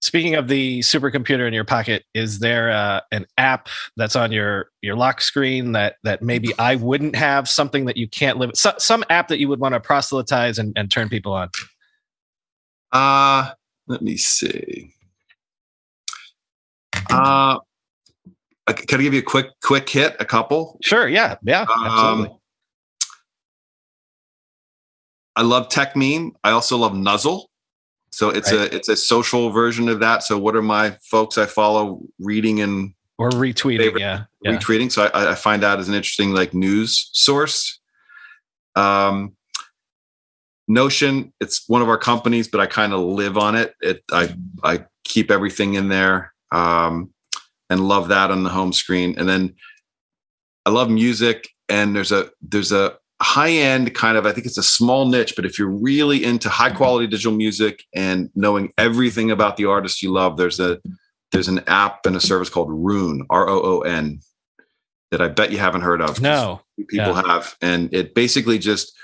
[0.00, 4.70] Speaking of the supercomputer in your pocket, is there uh, an app that's on your
[4.80, 8.72] your lock screen that that maybe I wouldn't have something that you can't live so,
[8.78, 11.48] some app that you would want to proselytize and, and turn people on?
[12.92, 13.50] Uh
[13.88, 14.92] let me see.
[17.10, 17.58] Uh
[18.72, 20.16] can I give you a quick quick hit?
[20.20, 20.78] A couple?
[20.82, 21.08] Sure.
[21.08, 21.36] Yeah.
[21.42, 21.62] Yeah.
[21.62, 22.38] Um, absolutely.
[25.36, 26.32] I love Techmeme.
[26.42, 27.48] I also love Nuzzle.
[28.10, 28.72] So it's right.
[28.72, 30.22] a it's a social version of that.
[30.22, 33.98] So what are my folks I follow reading and or retweeting?
[33.98, 34.90] Yeah, yeah, retweeting.
[34.90, 37.78] So I, I, find that as an interesting like news source.
[38.74, 39.36] Um,
[40.66, 43.74] Notion, it's one of our companies, but I kind of live on it.
[43.80, 44.34] It I
[44.64, 47.12] I keep everything in there um,
[47.70, 49.14] and love that on the home screen.
[49.18, 49.54] And then
[50.64, 54.58] I love music, and there's a there's a high end kind of i think it's
[54.58, 59.30] a small niche but if you're really into high quality digital music and knowing everything
[59.32, 60.78] about the artist you love there's a
[61.32, 64.20] there's an app and a service called Roon r-o-o-n
[65.10, 67.22] that i bet you haven't heard of no people yeah.
[67.26, 68.96] have and it basically just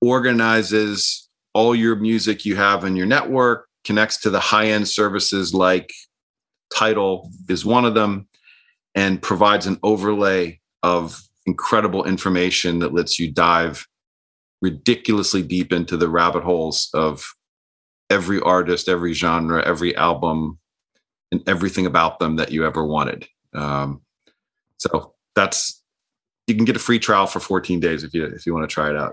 [0.00, 5.54] organizes all your music you have in your network connects to the high end services
[5.54, 5.92] like
[6.72, 8.28] Tidal is one of them
[8.94, 13.86] and provides an overlay of incredible information that lets you dive
[14.62, 17.34] ridiculously deep into the rabbit holes of
[18.10, 20.58] every artist, every genre, every album,
[21.32, 23.26] and everything about them that you ever wanted.
[23.52, 24.02] Um,
[24.78, 25.82] so that's
[26.46, 28.72] you can get a free trial for 14 days if you if you want to
[28.72, 29.12] try it out.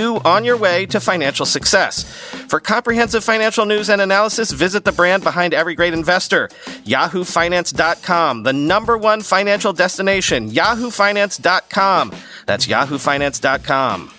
[0.00, 2.04] you on your way to financial success.
[2.48, 6.48] For comprehensive financial news and analysis, visit the brand behind every great investor,
[6.84, 12.12] yahoofinance.com, the number one financial destination, yahoofinance.com.
[12.46, 14.12] That's yahoofinance.com.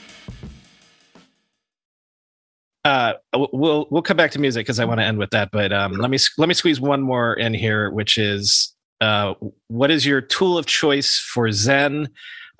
[2.83, 5.51] Uh, we'll we'll come back to music because I want to end with that.
[5.51, 9.35] But um, let me let me squeeze one more in here, which is uh,
[9.67, 12.09] what is your tool of choice for Zen?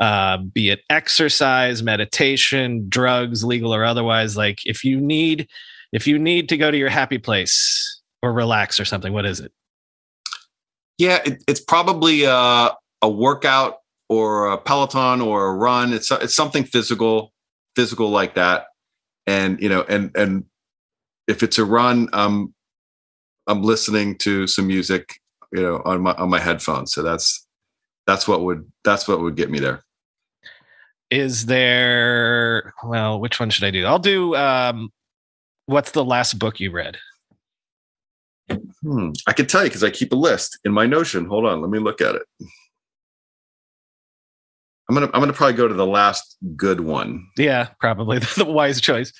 [0.01, 4.35] Uh, be it exercise, meditation, drugs, legal or otherwise.
[4.35, 5.47] Like if you need,
[5.93, 9.39] if you need to go to your happy place or relax or something, what is
[9.39, 9.53] it?
[10.97, 13.77] Yeah, it, it's probably a, uh, a workout
[14.09, 15.93] or a Peloton or a run.
[15.93, 17.31] It's it's something physical,
[17.75, 18.65] physical like that.
[19.27, 20.45] And you know, and and
[21.27, 22.53] if it's a run, um,
[23.47, 25.19] I'm listening to some music,
[25.51, 26.91] you know, on my on my headphones.
[26.91, 27.47] So that's
[28.05, 29.83] that's what would that's what would get me there
[31.11, 33.85] is there well which one should i do?
[33.85, 34.91] I'll do um
[35.65, 36.97] what's the last book you read?
[38.81, 39.11] Hmm.
[39.27, 41.25] i can tell you because i keep a list in my notion.
[41.25, 42.23] Hold on let me look at it.
[44.89, 47.27] I'm gonna i'm gonna probably go to the last good one.
[47.37, 49.11] Yeah probably the wise choice.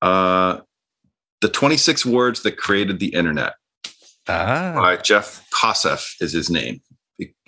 [0.00, 0.60] Uh
[1.40, 3.54] the 26 words that created the internet
[4.28, 4.74] ah.
[4.76, 6.80] by jeff kosseff is his name.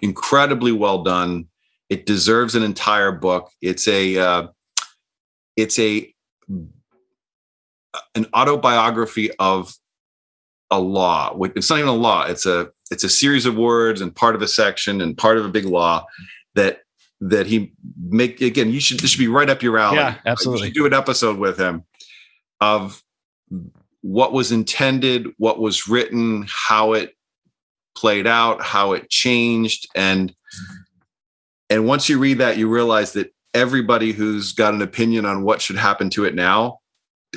[0.02, 1.46] Incredibly well done
[1.94, 3.52] it deserves an entire book.
[3.62, 4.46] It's a uh,
[5.56, 6.12] it's a
[8.16, 9.72] an autobiography of
[10.72, 11.38] a law.
[11.54, 12.24] It's not even a law.
[12.24, 15.44] It's a it's a series of words and part of a section and part of
[15.44, 16.04] a big law
[16.56, 16.80] that
[17.20, 18.72] that he make again.
[18.72, 19.98] You should this should be right up your alley.
[19.98, 20.72] Yeah, absolutely.
[20.72, 21.84] do an episode with him
[22.60, 23.04] of
[24.00, 27.14] what was intended, what was written, how it
[27.94, 30.34] played out, how it changed, and
[31.70, 35.62] and once you read that, you realize that everybody who's got an opinion on what
[35.62, 36.80] should happen to it now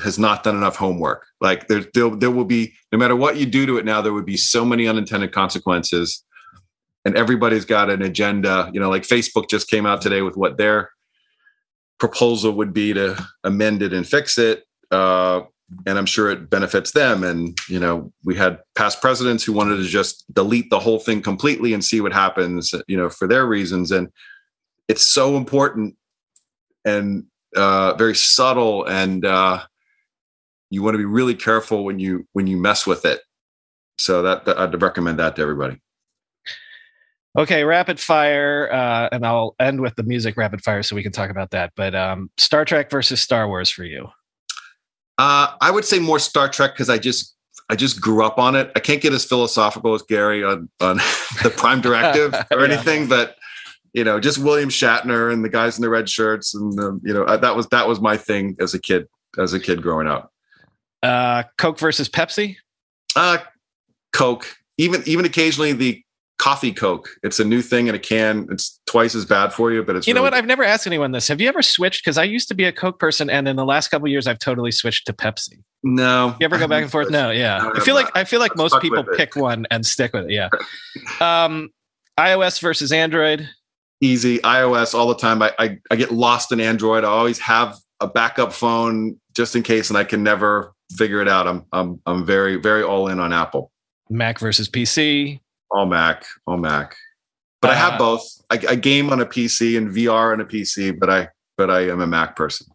[0.04, 1.26] has not done enough homework.
[1.42, 4.14] Like there, there, there will be, no matter what you do to it now, there
[4.14, 6.24] would be so many unintended consequences.
[7.06, 8.70] And everybody's got an agenda.
[8.74, 10.90] You know, like Facebook just came out today with what their
[12.00, 14.64] proposal would be to amend it and fix it.
[14.92, 15.42] Uh,
[15.86, 17.24] and I'm sure it benefits them.
[17.24, 21.22] And you know, we had past presidents who wanted to just delete the whole thing
[21.22, 22.74] completely and see what happens.
[22.88, 23.92] You know, for their reasons.
[23.92, 24.10] And
[24.88, 25.96] it's so important
[26.86, 29.64] and uh, very subtle, and uh,
[30.70, 33.22] you want to be really careful when you when you mess with it.
[33.98, 35.82] So that, that I'd recommend that to everybody.
[37.38, 41.12] Okay, rapid fire, uh, and I'll end with the music rapid fire so we can
[41.12, 41.72] talk about that.
[41.76, 44.08] But um, Star Trek versus Star Wars for you.
[45.18, 47.36] Uh, I would say more Star Trek because I just
[47.70, 48.72] I just grew up on it.
[48.76, 50.98] I can't get as philosophical as Garry on on
[51.44, 52.74] the Prime Directive or yeah.
[52.74, 53.36] anything, but
[53.94, 57.14] you know, just William Shatner and the guys in the red shirts, and the, you
[57.14, 59.08] know that was that was my thing as a kid
[59.38, 60.32] as a kid growing up.
[61.04, 62.58] Uh, Coke versus Pepsi.
[63.16, 63.38] Uh,
[64.14, 64.58] Coke.
[64.78, 66.04] Even even occasionally the
[66.38, 67.10] coffee Coke.
[67.24, 68.48] It's a new thing in a can.
[68.52, 70.34] It's twice as bad for you, but it's you really know what?
[70.34, 71.28] I've never asked anyone this.
[71.28, 72.04] Have you ever switched?
[72.04, 74.40] Because I used to be a Coke person, and in the last couple years, I've
[74.40, 75.64] totally switched to Pepsi.
[75.84, 76.36] No.
[76.40, 77.10] You ever go back and forth?
[77.10, 77.32] No.
[77.32, 77.60] Yeah.
[77.60, 80.32] No, I feel like I feel like most people pick one and stick with it.
[80.32, 80.50] Yeah.
[81.46, 81.70] um,
[82.20, 83.50] iOS versus Android.
[84.02, 85.42] Easy iOS all the time.
[85.42, 87.04] I, I I get lost in Android.
[87.04, 91.28] I always have a backup phone just in case, and I can never figure it
[91.28, 91.48] out.
[91.48, 93.72] I'm I'm I'm very very all in on Apple.
[94.10, 95.40] Mac versus PC.
[95.72, 96.96] All Mac, all Mac.
[97.62, 98.24] But uh, I have uh, both.
[98.50, 101.90] I, I, game on a PC and VR on a PC, but I but I
[101.90, 102.68] am a Mac person.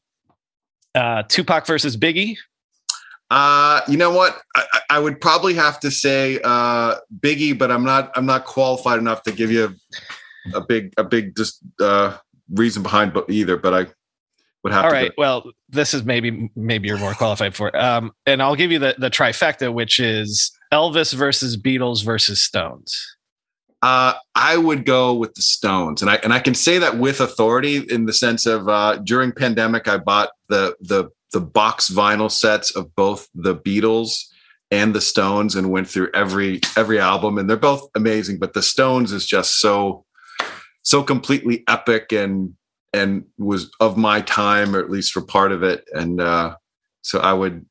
[0.94, 2.36] Uh, Tupac versus Biggie.
[3.30, 4.42] Uh, you know what?
[4.54, 8.12] I, I would probably have to say uh, Biggie, but I'm not.
[8.14, 9.74] I'm not qualified enough to give you
[10.54, 12.18] a, a big, a big just uh,
[12.52, 13.56] reason behind either.
[13.56, 13.86] But I
[14.62, 14.84] would have.
[14.84, 15.10] All right.
[15.10, 15.14] Go.
[15.18, 17.68] Well, this is maybe maybe you're more qualified for.
[17.68, 17.76] It.
[17.76, 23.16] Um, and I'll give you the the trifecta, which is Elvis versus Beatles versus Stones.
[23.82, 27.20] Uh, I would go with the Stones, and I and I can say that with
[27.20, 32.30] authority in the sense of uh, during pandemic, I bought the the the box vinyl
[32.30, 34.26] sets of both the Beatles
[34.70, 38.38] and the Stones, and went through every every album, and they're both amazing.
[38.38, 40.04] But the Stones is just so
[40.82, 42.54] so completely epic and
[42.92, 45.88] and was of my time, or at least for part of it.
[45.92, 46.56] And uh,
[47.02, 47.64] so I would,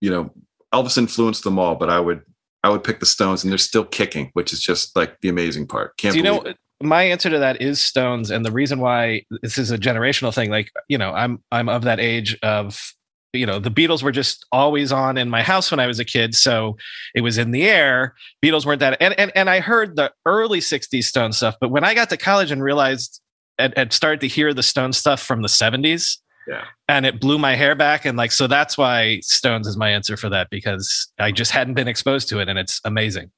[0.00, 0.30] you know,
[0.72, 2.22] Elvis influenced them all, but I would
[2.62, 5.66] I would pick the Stones, and they're still kicking, which is just like the amazing
[5.66, 5.96] part.
[5.96, 6.42] Can't you know?
[6.42, 6.56] It.
[6.82, 10.50] My answer to that is Stones, and the reason why this is a generational thing.
[10.50, 12.94] Like you know, I'm I'm of that age of
[13.32, 16.04] you know the Beatles were just always on in my house when I was a
[16.04, 16.76] kid, so
[17.14, 18.14] it was in the air.
[18.44, 21.84] Beatles weren't that, and and and I heard the early '60s Stone stuff, but when
[21.84, 23.20] I got to college and realized
[23.60, 26.16] and, and started to hear the Stone stuff from the '70s,
[26.50, 26.64] yeah.
[26.88, 28.04] And it blew my hair back.
[28.04, 31.74] And like, so that's why Stones is my answer for that because I just hadn't
[31.74, 33.30] been exposed to it and it's amazing.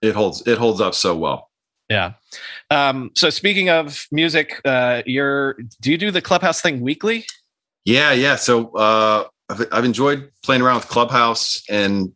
[0.00, 1.50] It holds, it holds up so well.
[1.90, 2.14] Yeah.
[2.70, 7.26] Um, so speaking of music, uh, you're, do you do the clubhouse thing weekly?
[7.84, 8.12] Yeah.
[8.12, 8.36] Yeah.
[8.36, 12.12] So, uh, I've, I've enjoyed playing around with clubhouse and,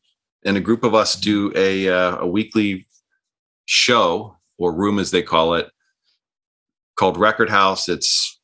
[0.46, 2.86] and a group of us do a, uh, a weekly
[3.66, 5.70] show or room as they call it
[6.98, 7.88] called record house.
[7.88, 8.38] It's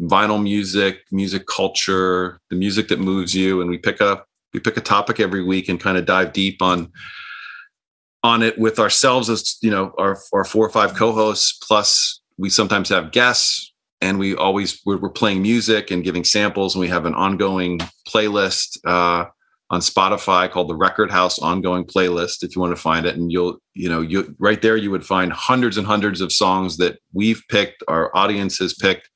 [0.00, 4.76] vinyl music, music culture, the music that moves you, and we pick up we pick
[4.76, 6.90] a topic every week and kind of dive deep on
[8.22, 11.58] on it with ourselves as you know our our four or five co-hosts.
[11.66, 16.74] Plus, we sometimes have guests, and we always we're, we're playing music and giving samples,
[16.74, 18.78] and we have an ongoing playlist.
[18.84, 19.26] Uh,
[19.70, 23.32] on Spotify called the Record House ongoing playlist if you want to find it and
[23.32, 26.98] you'll you know you right there you would find hundreds and hundreds of songs that
[27.12, 29.10] we've picked our audience has picked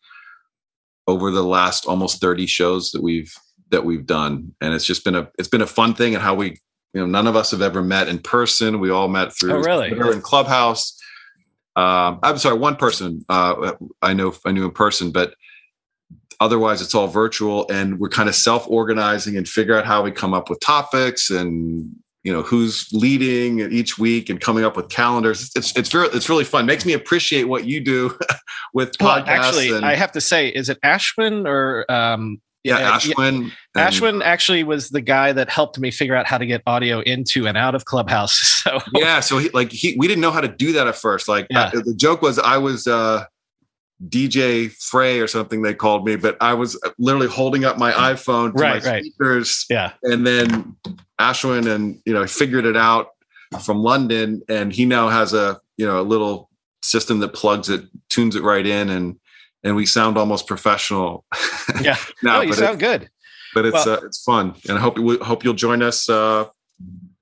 [1.07, 3.33] over the last almost 30 shows that we've
[3.71, 4.55] that we've done.
[4.61, 6.51] And it's just been a it's been a fun thing and how we
[6.93, 8.81] you know none of us have ever met in person.
[8.81, 9.89] We all met through oh, really?
[9.89, 10.97] Twitter and clubhouse.
[11.77, 13.73] Um, i'm sorry one person uh,
[14.03, 15.35] i know i knew in person but
[16.41, 20.35] otherwise it's all virtual and we're kind of self-organizing and figure out how we come
[20.35, 25.51] up with topics and you know who's leading each week and coming up with calendars.
[25.57, 26.67] It's it's very it's really fun.
[26.67, 28.19] Makes me appreciate what you do
[28.75, 32.77] with podcasts well, actually and, i have to say is it ashwin or um yeah
[32.77, 36.47] uh, ashwin yeah, ashwin actually was the guy that helped me figure out how to
[36.47, 38.33] get audio into and out of clubhouse
[38.63, 41.29] so yeah so he like he we didn't know how to do that at first.
[41.29, 41.71] Like yeah.
[41.75, 43.25] I, the joke was i was uh
[44.09, 48.55] DJ Frey or something they called me, but I was literally holding up my iPhone
[48.57, 49.67] to right, my speakers.
[49.71, 49.77] Right.
[49.77, 49.93] Yeah.
[50.13, 50.77] And then
[51.21, 53.09] Ashwin and you know figured it out
[53.63, 56.49] from London, and he now has a you know a little
[56.83, 59.19] system that plugs it tunes it right in, and
[59.63, 61.25] and we sound almost professional.
[61.83, 63.11] Yeah, now, no, you sound it, good.
[63.55, 66.47] But it's Well- uh, it's fun, and I hope we hope you'll join us uh,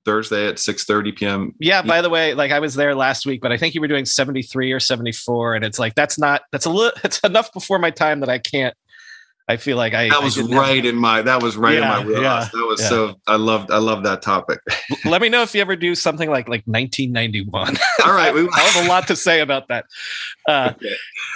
[0.08, 1.54] Thursday at six thirty p.m.
[1.60, 1.82] Yeah.
[1.82, 4.06] By the way, like I was there last week, but I think you were doing
[4.06, 7.52] seventy three or seventy four, and it's like that's not that's a little it's enough
[7.52, 8.74] before my time that I can't.
[9.50, 12.06] I feel like I That was have- right in my that was right Yeah, in
[12.06, 12.44] my wheelhouse.
[12.52, 12.88] yeah, that was yeah.
[12.88, 14.58] so I loved I love that topic.
[15.06, 17.76] Let me know if you ever do something like like 1991.
[18.04, 19.84] All right, we, I have a lot to say about that.
[20.48, 20.94] Uh, Okay.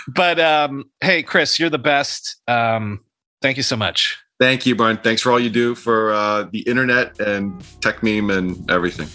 [0.08, 2.36] But um, hey, Chris, you're the best.
[2.48, 3.00] Um,
[3.40, 4.18] thank you so much.
[4.42, 4.96] Thank you, Brian.
[4.96, 9.06] Thanks for all you do for uh, the internet and Techmeme and everything.